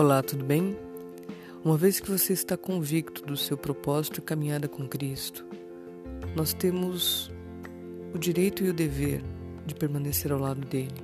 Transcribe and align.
Olá, 0.00 0.22
tudo 0.22 0.42
bem? 0.42 0.78
Uma 1.62 1.76
vez 1.76 2.00
que 2.00 2.10
você 2.10 2.32
está 2.32 2.56
convicto 2.56 3.22
do 3.22 3.36
seu 3.36 3.54
propósito 3.54 4.16
e 4.18 4.22
caminhada 4.22 4.66
com 4.66 4.88
Cristo, 4.88 5.44
nós 6.34 6.54
temos 6.54 7.30
o 8.14 8.18
direito 8.18 8.64
e 8.64 8.70
o 8.70 8.72
dever 8.72 9.22
de 9.66 9.74
permanecer 9.74 10.32
ao 10.32 10.38
lado 10.38 10.66
dele, 10.66 10.94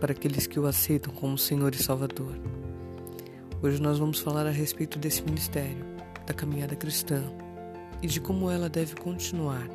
para 0.00 0.12
aqueles 0.12 0.46
que 0.46 0.58
o 0.58 0.66
aceitam 0.66 1.12
como 1.12 1.36
Senhor 1.36 1.74
e 1.74 1.76
Salvador. 1.76 2.32
Hoje 3.62 3.78
nós 3.82 3.98
vamos 3.98 4.20
falar 4.20 4.46
a 4.46 4.50
respeito 4.50 4.98
desse 4.98 5.22
ministério, 5.22 5.84
da 6.26 6.32
caminhada 6.32 6.74
cristã 6.74 7.22
e 8.00 8.06
de 8.06 8.22
como 8.22 8.50
ela 8.50 8.70
deve 8.70 8.94
continuar. 8.94 9.68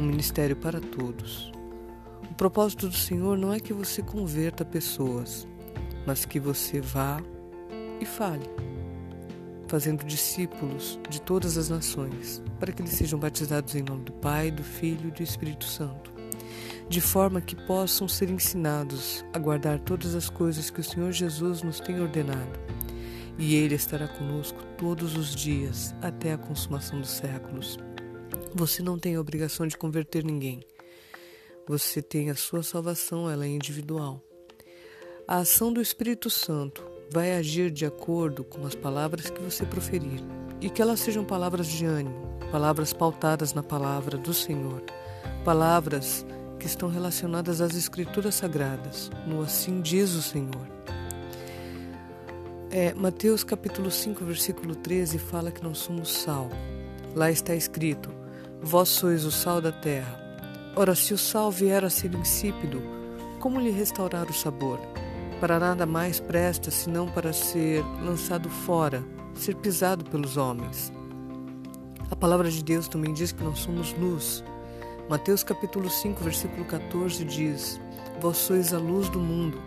Um 0.00 0.04
ministério 0.04 0.56
para 0.56 0.80
todos. 0.80 1.52
O 2.30 2.34
propósito 2.34 2.88
do 2.88 2.96
Senhor 2.96 3.36
não 3.36 3.52
é 3.52 3.60
que 3.60 3.74
você 3.74 4.00
converta 4.00 4.64
pessoas, 4.64 5.46
mas 6.06 6.24
que 6.24 6.38
você 6.38 6.80
vá 6.80 7.20
e 8.00 8.06
fale, 8.06 8.48
fazendo 9.66 10.04
discípulos 10.04 10.98
de 11.10 11.20
todas 11.20 11.58
as 11.58 11.68
nações, 11.68 12.42
para 12.60 12.72
que 12.72 12.80
eles 12.80 12.92
sejam 12.92 13.18
batizados 13.18 13.74
em 13.74 13.82
nome 13.82 14.04
do 14.04 14.12
Pai, 14.12 14.50
do 14.50 14.62
Filho 14.62 15.08
e 15.08 15.10
do 15.10 15.22
Espírito 15.22 15.64
Santo, 15.64 16.12
de 16.88 17.00
forma 17.00 17.40
que 17.40 17.56
possam 17.66 18.06
ser 18.06 18.30
ensinados 18.30 19.24
a 19.32 19.38
guardar 19.38 19.80
todas 19.80 20.14
as 20.14 20.30
coisas 20.30 20.70
que 20.70 20.80
o 20.80 20.84
Senhor 20.84 21.10
Jesus 21.10 21.62
nos 21.62 21.80
tem 21.80 22.00
ordenado. 22.00 22.60
E 23.38 23.54
Ele 23.54 23.74
estará 23.74 24.08
conosco 24.08 24.62
todos 24.78 25.14
os 25.14 25.34
dias 25.34 25.94
até 26.00 26.32
a 26.32 26.38
consumação 26.38 27.00
dos 27.00 27.10
séculos. 27.10 27.76
Você 28.54 28.82
não 28.82 28.98
tem 28.98 29.16
a 29.16 29.20
obrigação 29.20 29.66
de 29.66 29.76
converter 29.76 30.24
ninguém. 30.24 30.60
Você 31.68 32.00
tem 32.00 32.30
a 32.30 32.34
sua 32.34 32.62
salvação, 32.62 33.28
ela 33.28 33.44
é 33.44 33.48
individual. 33.48 34.25
A 35.28 35.38
ação 35.38 35.72
do 35.72 35.82
Espírito 35.82 36.30
Santo 36.30 36.88
vai 37.12 37.34
agir 37.34 37.68
de 37.68 37.84
acordo 37.84 38.44
com 38.44 38.64
as 38.64 38.76
palavras 38.76 39.28
que 39.28 39.42
você 39.42 39.66
proferir 39.66 40.22
e 40.60 40.70
que 40.70 40.80
elas 40.80 41.00
sejam 41.00 41.24
palavras 41.24 41.66
de 41.66 41.84
ânimo, 41.84 42.38
palavras 42.52 42.92
pautadas 42.92 43.52
na 43.52 43.60
palavra 43.60 44.16
do 44.16 44.32
Senhor, 44.32 44.84
palavras 45.44 46.24
que 46.60 46.66
estão 46.66 46.88
relacionadas 46.88 47.60
às 47.60 47.74
Escrituras 47.74 48.36
Sagradas, 48.36 49.10
no 49.26 49.42
assim 49.42 49.80
diz 49.80 50.14
o 50.14 50.22
Senhor. 50.22 50.70
É, 52.70 52.94
Mateus 52.94 53.42
capítulo 53.42 53.90
5, 53.90 54.24
versículo 54.24 54.76
13 54.76 55.18
fala 55.18 55.50
que 55.50 55.64
nós 55.64 55.78
somos 55.78 56.08
sal. 56.08 56.48
Lá 57.16 57.32
está 57.32 57.52
escrito: 57.52 58.14
Vós 58.62 58.88
sois 58.88 59.24
o 59.24 59.32
sal 59.32 59.60
da 59.60 59.72
terra. 59.72 60.20
Ora, 60.76 60.94
se 60.94 61.12
o 61.12 61.18
sal 61.18 61.50
vier 61.50 61.84
a 61.84 61.90
ser 61.90 62.14
insípido, 62.14 62.80
como 63.40 63.58
lhe 63.58 63.70
restaurar 63.70 64.30
o 64.30 64.32
sabor? 64.32 64.78
Para 65.40 65.60
nada 65.60 65.84
mais 65.84 66.18
presta 66.18 66.70
senão 66.70 67.06
para 67.06 67.30
ser 67.30 67.84
lançado 68.02 68.48
fora, 68.48 69.04
ser 69.34 69.54
pisado 69.56 70.02
pelos 70.06 70.38
homens. 70.38 70.90
A 72.10 72.16
palavra 72.16 72.50
de 72.50 72.64
Deus 72.64 72.88
também 72.88 73.12
diz 73.12 73.32
que 73.32 73.44
nós 73.44 73.58
somos 73.58 73.92
luz. 73.98 74.42
Mateus 75.10 75.44
capítulo 75.44 75.90
5, 75.90 76.24
versículo 76.24 76.64
14 76.64 77.22
diz: 77.26 77.78
Vós 78.18 78.38
sois 78.38 78.72
a 78.72 78.78
luz 78.78 79.10
do 79.10 79.20
mundo. 79.20 79.60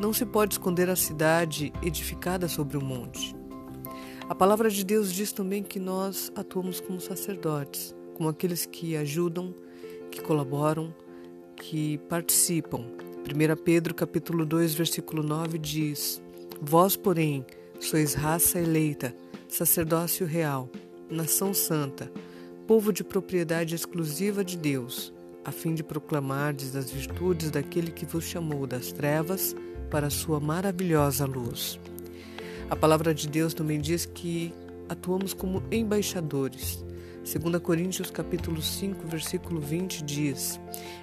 Não 0.00 0.12
se 0.12 0.24
pode 0.24 0.54
esconder 0.54 0.88
a 0.88 0.94
cidade 0.94 1.72
edificada 1.82 2.46
sobre 2.46 2.76
o 2.76 2.84
monte. 2.84 3.34
A 4.28 4.34
palavra 4.34 4.70
de 4.70 4.84
Deus 4.84 5.12
diz 5.12 5.32
também 5.32 5.62
que 5.62 5.80
nós 5.80 6.30
atuamos 6.36 6.80
como 6.80 7.00
sacerdotes, 7.00 7.92
como 8.14 8.28
aqueles 8.28 8.64
que 8.64 8.96
ajudam, 8.96 9.52
que 10.08 10.20
colaboram, 10.20 10.94
que 11.56 11.98
participam 12.08 13.05
1 13.26 13.56
Pedro 13.64 13.92
capítulo 13.92 14.46
2, 14.46 14.74
versículo 14.74 15.20
9 15.20 15.58
diz: 15.58 16.22
Vós, 16.62 16.94
porém, 16.94 17.44
sois 17.80 18.14
raça 18.14 18.60
eleita, 18.60 19.12
sacerdócio 19.48 20.24
real, 20.24 20.70
nação 21.10 21.52
santa, 21.52 22.08
povo 22.68 22.92
de 22.92 23.02
propriedade 23.02 23.74
exclusiva 23.74 24.44
de 24.44 24.56
Deus, 24.56 25.12
a 25.44 25.50
fim 25.50 25.74
de 25.74 25.82
proclamardes 25.82 26.76
as 26.76 26.88
virtudes 26.88 27.50
daquele 27.50 27.90
que 27.90 28.06
vos 28.06 28.22
chamou 28.22 28.64
das 28.64 28.92
trevas 28.92 29.56
para 29.90 30.06
a 30.06 30.10
sua 30.10 30.38
maravilhosa 30.38 31.26
luz. 31.26 31.80
A 32.70 32.76
palavra 32.76 33.12
de 33.12 33.26
Deus 33.26 33.52
também 33.52 33.80
diz 33.80 34.06
que 34.06 34.54
atuamos 34.88 35.34
como 35.34 35.64
embaixadores. 35.72 36.84
2 37.26 37.60
Coríntios 37.60 38.08
capítulo 38.08 38.62
5, 38.62 39.04
versículo 39.08 39.60
20 39.60 40.04
diz: 40.04 40.60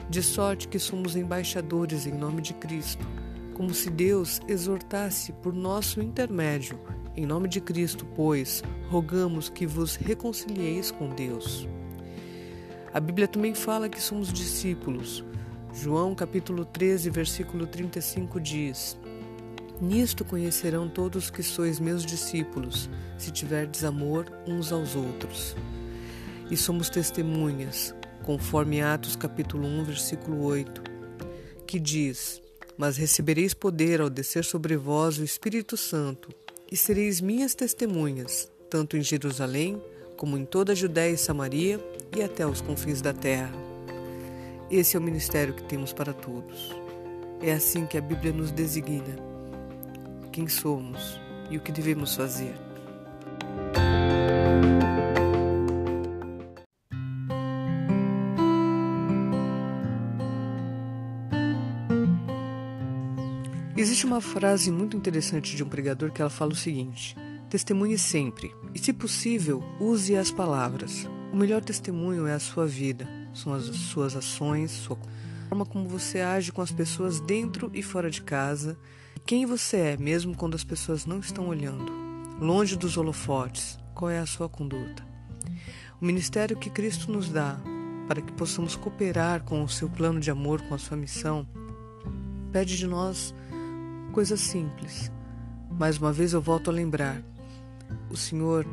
De 0.09 0.23
sorte 0.23 0.69
que 0.69 0.79
somos 0.79 1.17
embaixadores 1.17 2.07
em 2.07 2.13
nome 2.13 2.41
de 2.41 2.53
Cristo, 2.53 3.05
como 3.53 3.73
se 3.73 3.89
Deus 3.89 4.39
exortasse 4.47 5.33
por 5.33 5.53
nosso 5.53 6.01
intermédio. 6.01 6.79
Em 7.17 7.25
nome 7.25 7.49
de 7.49 7.59
Cristo, 7.59 8.05
pois, 8.15 8.63
rogamos 8.89 9.49
que 9.49 9.67
vos 9.67 9.97
reconcilieis 9.97 10.91
com 10.91 11.09
Deus. 11.09 11.67
A 12.93 13.01
Bíblia 13.01 13.27
também 13.27 13.53
fala 13.53 13.89
que 13.89 14.01
somos 14.01 14.31
discípulos. 14.31 15.25
João 15.73 16.15
capítulo 16.15 16.63
13, 16.63 17.09
versículo 17.09 17.67
35 17.67 18.39
diz: 18.39 18.97
Nisto 19.81 20.23
conhecerão 20.23 20.87
todos 20.87 21.29
que 21.29 21.43
sois 21.43 21.81
meus 21.81 22.05
discípulos, 22.05 22.89
se 23.17 23.29
tiverdes 23.29 23.83
amor 23.83 24.31
uns 24.47 24.71
aos 24.71 24.95
outros 24.95 25.53
e 26.49 26.57
somos 26.57 26.89
testemunhas, 26.89 27.93
conforme 28.23 28.81
Atos 28.81 29.15
capítulo 29.15 29.67
1, 29.67 29.83
versículo 29.85 30.43
8, 30.43 30.81
que 31.65 31.79
diz: 31.79 32.41
Mas 32.77 32.97
recebereis 32.97 33.53
poder 33.53 34.01
ao 34.01 34.09
descer 34.09 34.43
sobre 34.43 34.75
vós 34.77 35.17
o 35.17 35.23
Espírito 35.23 35.77
Santo, 35.77 36.29
e 36.71 36.77
sereis 36.77 37.21
minhas 37.21 37.53
testemunhas, 37.53 38.51
tanto 38.69 38.97
em 38.97 39.01
Jerusalém, 39.01 39.81
como 40.17 40.37
em 40.37 40.45
toda 40.45 40.71
a 40.71 40.75
Judéia 40.75 41.13
e 41.13 41.17
Samaria 41.17 41.79
e 42.15 42.23
até 42.23 42.45
os 42.45 42.61
confins 42.61 43.01
da 43.01 43.13
terra. 43.13 43.53
Esse 44.71 44.95
é 44.95 44.99
o 44.99 45.03
ministério 45.03 45.53
que 45.53 45.63
temos 45.63 45.93
para 45.93 46.13
todos. 46.13 46.71
É 47.41 47.51
assim 47.51 47.85
que 47.85 47.97
a 47.97 48.01
Bíblia 48.01 48.31
nos 48.31 48.51
designa 48.51 49.15
quem 50.31 50.47
somos 50.47 51.19
e 51.49 51.57
o 51.57 51.61
que 51.61 51.71
devemos 51.71 52.15
fazer. 52.15 52.62
Existe 63.83 64.05
uma 64.05 64.21
frase 64.21 64.71
muito 64.71 64.95
interessante 64.95 65.57
de 65.57 65.61
um 65.61 65.67
pregador 65.67 66.09
que 66.09 66.21
ela 66.21 66.29
fala 66.29 66.53
o 66.53 66.55
seguinte: 66.55 67.17
Testemunhe 67.49 67.97
sempre, 67.97 68.55
e 68.73 68.79
se 68.79 68.93
possível, 68.93 69.61
use 69.77 70.15
as 70.15 70.31
palavras. 70.31 71.05
O 71.33 71.35
melhor 71.35 71.61
testemunho 71.61 72.25
é 72.25 72.31
a 72.31 72.39
sua 72.39 72.65
vida, 72.65 73.05
são 73.33 73.53
as 73.53 73.65
suas 73.65 74.15
ações, 74.15 74.71
sua 74.71 74.97
forma 75.49 75.65
como 75.65 75.89
você 75.89 76.21
age 76.21 76.49
com 76.53 76.61
as 76.61 76.71
pessoas 76.71 77.19
dentro 77.19 77.69
e 77.73 77.83
fora 77.83 78.09
de 78.09 78.21
casa, 78.21 78.79
quem 79.25 79.45
você 79.45 79.75
é, 79.75 79.97
mesmo 79.97 80.33
quando 80.33 80.55
as 80.55 80.63
pessoas 80.63 81.05
não 81.05 81.19
estão 81.19 81.49
olhando, 81.49 81.91
longe 82.39 82.77
dos 82.77 82.95
holofotes, 82.95 83.77
qual 83.93 84.09
é 84.09 84.19
a 84.19 84.25
sua 84.25 84.47
conduta. 84.47 85.05
O 85.99 86.05
ministério 86.05 86.55
que 86.55 86.69
Cristo 86.69 87.11
nos 87.11 87.27
dá 87.27 87.59
para 88.07 88.21
que 88.21 88.31
possamos 88.31 88.77
cooperar 88.77 89.43
com 89.43 89.61
o 89.61 89.67
seu 89.67 89.89
plano 89.89 90.21
de 90.21 90.31
amor, 90.31 90.61
com 90.69 90.73
a 90.73 90.79
sua 90.79 90.95
missão, 90.95 91.45
pede 92.53 92.77
de 92.77 92.87
nós 92.87 93.35
coisa 94.13 94.37
simples. 94.37 95.11
Mais 95.71 95.97
uma 95.97 96.13
vez 96.13 96.33
eu 96.33 96.41
volto 96.41 96.69
a 96.69 96.73
lembrar: 96.73 97.19
o 98.11 98.15
Senhor 98.15 98.63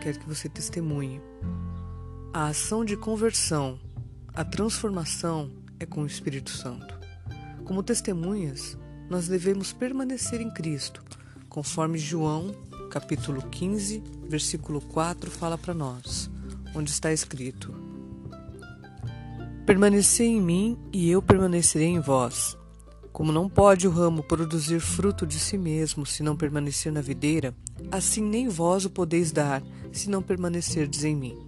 quer 0.00 0.18
que 0.18 0.26
você 0.26 0.48
testemunhe. 0.48 1.22
A 2.32 2.48
ação 2.48 2.84
de 2.84 2.96
conversão, 2.96 3.78
a 4.34 4.44
transformação 4.44 5.48
é 5.78 5.86
com 5.86 6.02
o 6.02 6.06
Espírito 6.06 6.50
Santo. 6.50 6.98
Como 7.64 7.84
testemunhas, 7.84 8.76
nós 9.08 9.28
devemos 9.28 9.72
permanecer 9.72 10.40
em 10.40 10.52
Cristo, 10.52 11.04
conforme 11.48 11.96
João, 11.96 12.52
capítulo 12.90 13.42
15, 13.42 14.02
versículo 14.28 14.80
4 14.80 15.30
fala 15.30 15.56
para 15.56 15.72
nós, 15.72 16.28
onde 16.74 16.90
está 16.90 17.12
escrito: 17.12 17.72
Permanecei 19.64 20.26
em 20.26 20.40
mim 20.40 20.76
e 20.92 21.08
eu 21.08 21.22
permanecerei 21.22 21.86
em 21.86 22.00
vós. 22.00 22.58
Como 23.14 23.30
não 23.30 23.48
pode 23.48 23.86
o 23.86 23.92
ramo 23.92 24.24
produzir 24.24 24.80
fruto 24.80 25.24
de 25.24 25.38
si 25.38 25.56
mesmo 25.56 26.04
se 26.04 26.20
não 26.20 26.34
permanecer 26.34 26.90
na 26.90 27.00
videira, 27.00 27.54
assim 27.88 28.20
nem 28.20 28.48
vós 28.48 28.84
o 28.84 28.90
podeis 28.90 29.30
dar 29.30 29.62
se 29.92 30.10
não 30.10 30.20
permanecerdes 30.20 31.04
em 31.04 31.14
mim. 31.14 31.38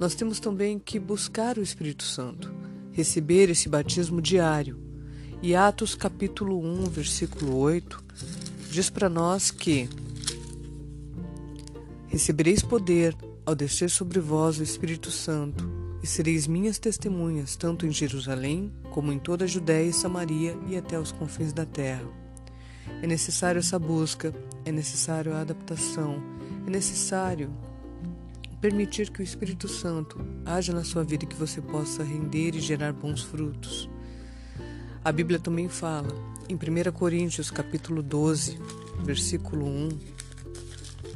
Nós 0.00 0.16
temos 0.16 0.40
também 0.40 0.80
que 0.80 0.98
buscar 0.98 1.58
o 1.58 1.62
Espírito 1.62 2.02
Santo, 2.02 2.52
receber 2.90 3.50
esse 3.50 3.68
batismo 3.68 4.20
diário. 4.20 4.76
E 5.40 5.54
Atos 5.54 5.94
capítulo 5.94 6.58
1, 6.60 6.86
versículo 6.86 7.56
8, 7.58 8.02
diz 8.68 8.90
para 8.90 9.08
nós 9.08 9.52
que 9.52 9.88
recebereis 12.08 12.62
poder 12.62 13.16
ao 13.46 13.54
descer 13.54 13.90
sobre 13.90 14.18
vós 14.18 14.58
o 14.58 14.62
Espírito 14.64 15.08
Santo, 15.08 15.81
e 16.02 16.06
sereis 16.06 16.46
minhas 16.46 16.78
testemunhas, 16.78 17.54
tanto 17.54 17.86
em 17.86 17.92
Jerusalém, 17.92 18.72
como 18.90 19.12
em 19.12 19.18
toda 19.18 19.44
a 19.44 19.48
Judéia 19.48 19.88
e 19.88 19.92
Samaria 19.92 20.58
e 20.66 20.76
até 20.76 20.98
os 20.98 21.12
confins 21.12 21.52
da 21.52 21.64
terra. 21.64 22.08
É 23.00 23.06
necessário 23.06 23.58
essa 23.58 23.78
busca, 23.78 24.34
é 24.64 24.72
necessário 24.72 25.32
a 25.32 25.40
adaptação, 25.40 26.22
é 26.66 26.70
necessário 26.70 27.50
permitir 28.60 29.10
que 29.10 29.20
o 29.20 29.22
Espírito 29.22 29.68
Santo 29.68 30.20
haja 30.44 30.72
na 30.72 30.84
sua 30.84 31.02
vida 31.02 31.24
e 31.24 31.26
que 31.26 31.36
você 31.36 31.60
possa 31.60 32.02
render 32.02 32.54
e 32.54 32.60
gerar 32.60 32.92
bons 32.92 33.22
frutos. 33.22 33.88
A 35.04 35.10
Bíblia 35.10 35.40
também 35.40 35.68
fala 35.68 36.14
em 36.48 36.54
1 36.54 36.92
Coríntios 36.92 37.50
capítulo 37.50 38.02
12, 38.02 38.58
versículo 39.04 39.66
1, 39.66 39.88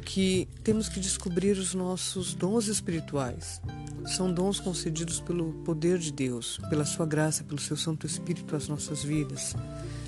que 0.03 0.47
temos 0.63 0.89
que 0.89 0.99
descobrir 0.99 1.57
os 1.57 1.73
nossos 1.73 2.33
dons 2.33 2.67
espirituais. 2.67 3.61
São 4.07 4.33
dons 4.33 4.57
concedidos 4.57 5.19
pelo 5.19 5.51
poder 5.65 5.97
de 5.97 6.13
Deus, 6.13 6.59
pela 6.69 6.85
sua 6.85 7.05
graça, 7.05 7.43
pelo 7.43 7.59
seu 7.59 7.75
Santo 7.75 8.07
Espírito 8.07 8.55
às 8.55 8.69
nossas 8.69 9.03
vidas, 9.03 9.53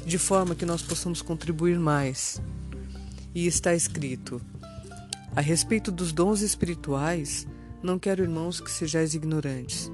de 0.06 0.18
forma 0.18 0.56
que 0.56 0.66
nós 0.66 0.81
possamos 0.81 1.22
contribuir 1.22 1.78
mais. 1.78 2.42
E 3.36 3.46
está 3.46 3.75
escrito: 3.75 4.42
A 5.36 5.42
respeito 5.42 5.92
dos 5.92 6.13
dons 6.13 6.40
espirituais, 6.40 7.46
não 7.84 8.00
quero, 8.00 8.24
irmãos, 8.24 8.62
que 8.62 8.72
sejais 8.72 9.13
ignorantes. 9.13 9.92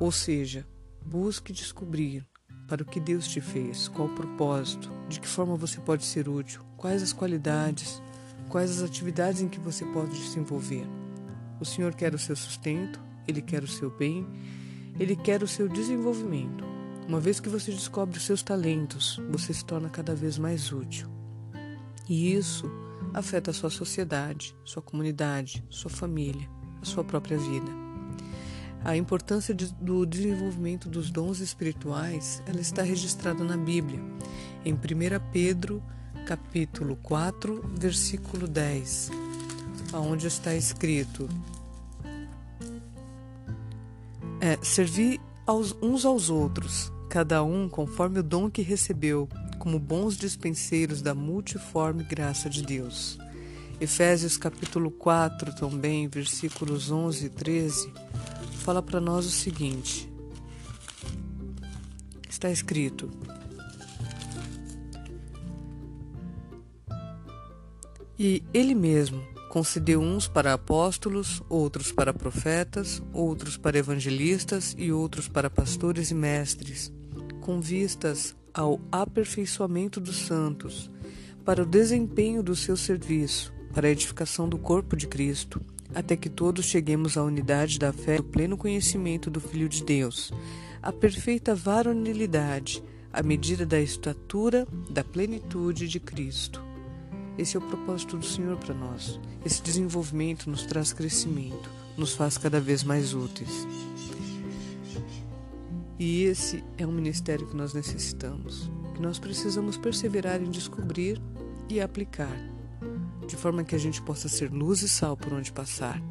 Ou 0.00 0.10
seja, 0.10 0.66
busque 1.06 1.52
descobrir 1.52 2.26
para 2.66 2.82
o 2.82 2.86
que 2.86 2.98
Deus 2.98 3.28
te 3.28 3.40
fez, 3.40 3.86
qual 3.86 4.08
o 4.08 4.14
propósito, 4.14 4.90
de 5.08 5.20
que 5.20 5.28
forma 5.28 5.56
você 5.56 5.80
pode 5.80 6.04
ser 6.04 6.28
útil, 6.28 6.60
quais 6.76 7.04
as 7.04 7.12
qualidades, 7.12 8.02
quais 8.48 8.70
as 8.70 8.82
atividades 8.82 9.42
em 9.42 9.48
que 9.48 9.60
você 9.60 9.84
pode 9.84 10.16
se 10.16 10.40
envolver. 10.40 11.01
O 11.62 11.64
Senhor 11.64 11.94
quer 11.94 12.12
o 12.12 12.18
seu 12.18 12.34
sustento, 12.34 13.00
Ele 13.26 13.40
quer 13.40 13.62
o 13.62 13.68
seu 13.68 13.88
bem, 13.88 14.26
Ele 14.98 15.14
quer 15.14 15.44
o 15.44 15.46
seu 15.46 15.68
desenvolvimento. 15.68 16.64
Uma 17.06 17.20
vez 17.20 17.38
que 17.38 17.48
você 17.48 17.70
descobre 17.70 18.18
os 18.18 18.24
seus 18.24 18.42
talentos, 18.42 19.20
você 19.30 19.54
se 19.54 19.64
torna 19.64 19.88
cada 19.88 20.12
vez 20.12 20.38
mais 20.38 20.72
útil. 20.72 21.08
E 22.08 22.34
isso 22.34 22.68
afeta 23.14 23.52
a 23.52 23.54
sua 23.54 23.70
sociedade, 23.70 24.56
sua 24.64 24.82
comunidade, 24.82 25.64
sua 25.70 25.88
família, 25.88 26.50
a 26.80 26.84
sua 26.84 27.04
própria 27.04 27.38
vida. 27.38 27.70
A 28.84 28.96
importância 28.96 29.54
de, 29.54 29.72
do 29.74 30.04
desenvolvimento 30.04 30.88
dos 30.88 31.12
dons 31.12 31.38
espirituais, 31.38 32.42
ela 32.44 32.60
está 32.60 32.82
registrada 32.82 33.44
na 33.44 33.56
Bíblia, 33.56 34.00
em 34.64 34.74
1 34.74 34.78
Pedro 35.32 35.80
capítulo 36.26 36.96
4, 36.96 37.70
versículo 37.78 38.48
10, 38.48 39.10
onde 39.98 40.26
está 40.26 40.54
escrito: 40.54 41.28
é, 44.40 44.58
Servi 44.62 45.20
aos, 45.46 45.76
uns 45.82 46.04
aos 46.04 46.30
outros, 46.30 46.92
cada 47.08 47.42
um 47.42 47.68
conforme 47.68 48.20
o 48.20 48.22
dom 48.22 48.50
que 48.50 48.62
recebeu, 48.62 49.28
como 49.58 49.78
bons 49.78 50.16
dispenseiros 50.16 51.02
da 51.02 51.14
multiforme 51.14 52.04
graça 52.04 52.48
de 52.48 52.62
Deus. 52.62 53.18
Efésios 53.80 54.36
capítulo 54.36 54.90
4, 54.90 55.54
também, 55.56 56.08
versículos 56.08 56.90
11 56.90 57.26
e 57.26 57.28
13, 57.28 57.92
fala 58.60 58.82
para 58.82 59.00
nós 59.00 59.26
o 59.26 59.30
seguinte: 59.30 60.10
está 62.28 62.50
escrito. 62.50 63.10
E 68.18 68.42
ele 68.54 68.74
mesmo 68.74 69.31
concedeu 69.52 70.00
uns 70.00 70.26
para 70.26 70.54
apóstolos, 70.54 71.42
outros 71.46 71.92
para 71.92 72.14
profetas, 72.14 73.02
outros 73.12 73.58
para 73.58 73.76
evangelistas 73.76 74.74
e 74.78 74.90
outros 74.90 75.28
para 75.28 75.50
pastores 75.50 76.10
e 76.10 76.14
mestres, 76.14 76.90
com 77.38 77.60
vistas 77.60 78.34
ao 78.54 78.80
aperfeiçoamento 78.90 80.00
dos 80.00 80.16
santos, 80.16 80.90
para 81.44 81.62
o 81.62 81.66
desempenho 81.66 82.42
do 82.42 82.56
seu 82.56 82.78
serviço, 82.78 83.52
para 83.74 83.88
a 83.88 83.90
edificação 83.90 84.48
do 84.48 84.56
corpo 84.56 84.96
de 84.96 85.06
Cristo, 85.06 85.60
até 85.94 86.16
que 86.16 86.30
todos 86.30 86.64
cheguemos 86.64 87.18
à 87.18 87.22
unidade 87.22 87.78
da 87.78 87.92
fé 87.92 88.14
e 88.14 88.18
ao 88.20 88.24
pleno 88.24 88.56
conhecimento 88.56 89.30
do 89.30 89.38
Filho 89.38 89.68
de 89.68 89.84
Deus, 89.84 90.32
à 90.80 90.90
perfeita 90.90 91.54
varonilidade, 91.54 92.82
à 93.12 93.22
medida 93.22 93.66
da 93.66 93.78
estatura 93.78 94.66
da 94.88 95.04
plenitude 95.04 95.86
de 95.88 96.00
Cristo. 96.00 96.71
Esse 97.38 97.56
é 97.56 97.58
o 97.58 97.62
propósito 97.62 98.16
do 98.16 98.24
Senhor 98.24 98.56
para 98.58 98.74
nós. 98.74 99.18
Esse 99.44 99.62
desenvolvimento 99.62 100.50
nos 100.50 100.66
traz 100.66 100.92
crescimento, 100.92 101.70
nos 101.96 102.14
faz 102.14 102.36
cada 102.36 102.60
vez 102.60 102.84
mais 102.84 103.14
úteis. 103.14 103.66
E 105.98 106.24
esse 106.24 106.62
é 106.76 106.86
um 106.86 106.92
ministério 106.92 107.46
que 107.46 107.56
nós 107.56 107.72
necessitamos, 107.72 108.70
que 108.94 109.00
nós 109.00 109.18
precisamos 109.18 109.76
perseverar 109.76 110.42
em 110.42 110.50
descobrir 110.50 111.20
e 111.68 111.80
aplicar, 111.80 112.36
de 113.26 113.36
forma 113.36 113.64
que 113.64 113.74
a 113.74 113.78
gente 113.78 114.02
possa 114.02 114.28
ser 114.28 114.50
luz 114.50 114.82
e 114.82 114.88
sal 114.88 115.16
por 115.16 115.32
onde 115.32 115.52
passar. 115.52 116.02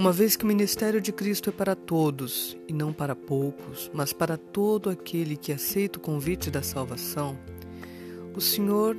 Uma 0.00 0.12
vez 0.12 0.34
que 0.34 0.44
o 0.44 0.48
ministério 0.48 0.98
de 0.98 1.12
Cristo 1.12 1.50
é 1.50 1.52
para 1.52 1.76
todos, 1.76 2.56
e 2.66 2.72
não 2.72 2.90
para 2.90 3.14
poucos, 3.14 3.90
mas 3.92 4.14
para 4.14 4.38
todo 4.38 4.88
aquele 4.88 5.36
que 5.36 5.52
aceita 5.52 5.98
o 5.98 6.00
convite 6.00 6.50
da 6.50 6.62
salvação, 6.62 7.38
o 8.34 8.40
Senhor 8.40 8.96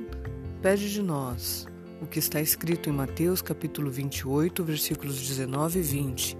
pede 0.62 0.92
de 0.92 1.02
nós 1.02 1.66
o 2.00 2.06
que 2.06 2.20
está 2.20 2.40
escrito 2.40 2.88
em 2.88 2.92
Mateus 2.92 3.42
capítulo 3.42 3.90
28, 3.90 4.62
versículos 4.62 5.20
19 5.20 5.80
e 5.80 5.82
20, 5.82 6.38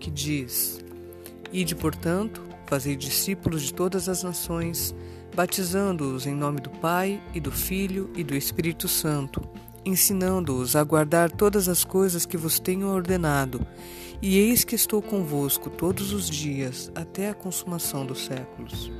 que 0.00 0.10
diz: 0.10 0.80
Ide, 1.52 1.76
portanto, 1.76 2.42
fazei 2.66 2.96
discípulos 2.96 3.62
de 3.62 3.72
todas 3.72 4.08
as 4.08 4.24
nações, 4.24 4.92
batizando-os 5.36 6.26
em 6.26 6.34
nome 6.34 6.60
do 6.60 6.70
Pai 6.70 7.22
e 7.32 7.38
do 7.38 7.52
Filho 7.52 8.10
e 8.16 8.24
do 8.24 8.34
Espírito 8.34 8.88
Santo 8.88 9.40
ensinando-os 9.84 10.76
a 10.76 10.84
guardar 10.84 11.30
todas 11.30 11.68
as 11.68 11.84
coisas 11.84 12.26
que 12.26 12.36
vos 12.36 12.58
tenho 12.58 12.88
ordenado, 12.88 13.66
e 14.22 14.38
eis 14.38 14.64
que 14.64 14.74
estou 14.74 15.00
convosco 15.00 15.70
todos 15.70 16.12
os 16.12 16.28
dias 16.28 16.92
até 16.94 17.30
a 17.30 17.34
consumação 17.34 18.04
dos 18.04 18.24
séculos. 18.24 18.92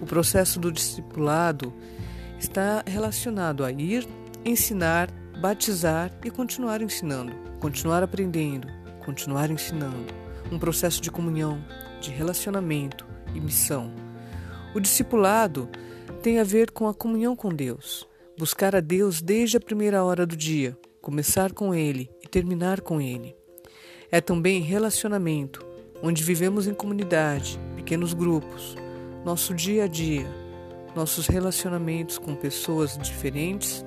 O 0.00 0.06
processo 0.06 0.58
do 0.58 0.72
discipulado 0.72 1.72
está 2.38 2.82
relacionado 2.86 3.64
a 3.64 3.70
ir, 3.70 4.06
ensinar, 4.44 5.10
batizar 5.40 6.10
e 6.24 6.30
continuar 6.30 6.80
ensinando, 6.80 7.32
continuar 7.60 8.02
aprendendo, 8.02 8.68
continuar 9.04 9.50
ensinando. 9.50 10.14
Um 10.50 10.58
processo 10.58 11.00
de 11.00 11.10
comunhão, 11.10 11.62
de 12.00 12.10
relacionamento 12.10 13.06
e 13.34 13.40
missão. 13.40 13.90
O 14.74 14.80
discipulado 14.80 15.68
tem 16.22 16.38
a 16.38 16.44
ver 16.44 16.70
com 16.70 16.86
a 16.88 16.94
comunhão 16.94 17.34
com 17.34 17.48
Deus 17.48 18.06
Buscar 18.36 18.74
a 18.74 18.80
Deus 18.80 19.22
desde 19.22 19.58
a 19.58 19.60
primeira 19.60 20.02
hora 20.02 20.26
do 20.26 20.36
dia, 20.36 20.76
começar 21.00 21.52
com 21.52 21.72
Ele 21.72 22.10
e 22.20 22.26
terminar 22.26 22.80
com 22.80 23.00
Ele. 23.00 23.32
É 24.10 24.20
também 24.20 24.60
relacionamento, 24.60 25.64
onde 26.02 26.24
vivemos 26.24 26.66
em 26.66 26.74
comunidade, 26.74 27.60
pequenos 27.76 28.12
grupos, 28.12 28.74
nosso 29.24 29.54
dia 29.54 29.84
a 29.84 29.86
dia, 29.86 30.26
nossos 30.96 31.28
relacionamentos 31.28 32.18
com 32.18 32.34
pessoas 32.34 32.98
diferentes, 32.98 33.86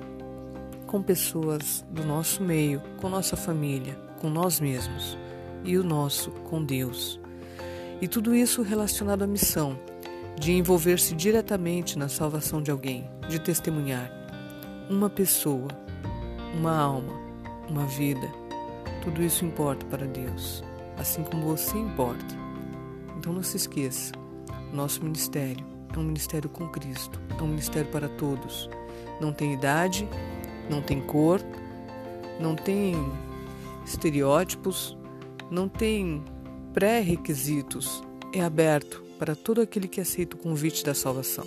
com 0.86 1.02
pessoas 1.02 1.84
do 1.90 2.02
nosso 2.02 2.42
meio, 2.42 2.80
com 3.02 3.10
nossa 3.10 3.36
família, 3.36 3.96
com 4.18 4.30
nós 4.30 4.60
mesmos 4.60 5.18
e 5.62 5.76
o 5.76 5.84
nosso 5.84 6.30
com 6.30 6.64
Deus. 6.64 7.20
E 8.00 8.08
tudo 8.08 8.34
isso 8.34 8.62
relacionado 8.62 9.24
à 9.24 9.26
missão 9.26 9.78
de 10.40 10.52
envolver-se 10.52 11.14
diretamente 11.14 11.98
na 11.98 12.08
salvação 12.08 12.62
de 12.62 12.70
alguém, 12.70 13.06
de 13.28 13.38
testemunhar 13.38 14.17
uma 14.90 15.10
pessoa, 15.10 15.68
uma 16.54 16.76
alma, 16.76 17.12
uma 17.68 17.86
vida, 17.86 18.28
tudo 19.02 19.22
isso 19.22 19.44
importa 19.44 19.84
para 19.86 20.06
Deus, 20.06 20.62
assim 20.96 21.22
como 21.24 21.56
você 21.56 21.76
importa. 21.76 22.36
Então 23.16 23.32
não 23.32 23.42
se 23.42 23.56
esqueça, 23.56 24.12
nosso 24.72 25.02
ministério 25.02 25.64
é 25.94 25.98
um 25.98 26.04
ministério 26.04 26.48
com 26.48 26.68
Cristo, 26.68 27.20
é 27.38 27.42
um 27.42 27.48
ministério 27.48 27.90
para 27.90 28.08
todos. 28.08 28.68
Não 29.20 29.32
tem 29.32 29.52
idade, 29.52 30.08
não 30.70 30.80
tem 30.80 31.00
cor, 31.00 31.40
não 32.40 32.54
tem 32.54 32.94
estereótipos, 33.84 34.96
não 35.50 35.68
tem 35.68 36.22
pré-requisitos. 36.72 38.02
É 38.32 38.42
aberto 38.42 39.02
para 39.18 39.34
todo 39.34 39.60
aquele 39.60 39.88
que 39.88 40.00
aceita 40.00 40.36
o 40.36 40.38
convite 40.38 40.84
da 40.84 40.94
salvação. 40.94 41.46